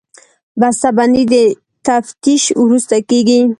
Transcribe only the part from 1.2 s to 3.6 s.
د تفتیش وروسته کېږي.